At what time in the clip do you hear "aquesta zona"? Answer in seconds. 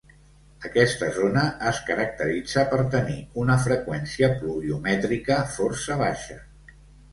0.69-1.43